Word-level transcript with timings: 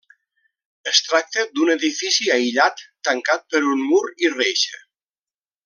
Es 0.91 1.01
tracta 1.09 1.43
d'un 1.59 1.73
edifici 1.73 2.31
aïllat 2.37 2.81
tancat 3.09 3.47
per 3.55 3.63
un 3.75 3.85
mur 3.91 4.03
i 4.27 4.33
reixa. 4.41 4.85